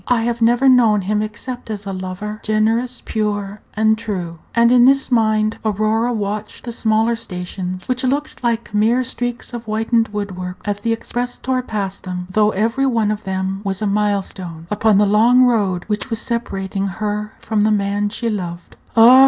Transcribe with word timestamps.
I 0.07 0.23
have 0.23 0.41
never 0.41 0.67
known 0.67 1.01
him 1.01 1.21
except 1.21 1.69
as 1.69 1.85
a 1.85 1.93
lover 1.93 2.39
generous, 2.43 3.03
pure, 3.05 3.61
and 3.75 3.99
true." 3.99 4.39
And 4.55 4.71
in 4.71 4.85
this 4.85 5.11
mind 5.11 5.59
Aurora 5.63 6.11
watched 6.11 6.63
the 6.63 6.71
smaller 6.71 7.15
stations, 7.15 7.87
which 7.87 8.03
looked 8.03 8.43
like 8.43 8.73
mere 8.73 9.03
streaks 9.03 9.53
of 9.53 9.65
whitened 9.65 10.07
wood 10.07 10.35
work 10.35 10.57
as 10.65 10.79
the 10.79 10.91
express 10.91 11.37
tore 11.37 11.61
past 11.61 12.03
them, 12.03 12.25
though 12.31 12.49
every 12.49 12.87
one 12.87 13.11
of 13.11 13.25
them 13.25 13.61
was 13.63 13.79
a 13.79 13.85
mile 13.85 14.23
stone 14.23 14.65
upon 14.71 14.97
the 14.97 15.05
long 15.05 15.43
road 15.43 15.83
which 15.85 16.09
was 16.09 16.19
separating 16.19 16.87
her 16.87 17.33
from 17.39 17.61
the 17.63 17.69
man 17.69 18.09
she 18.09 18.27
loved. 18.27 18.75
Ah! 18.97 19.19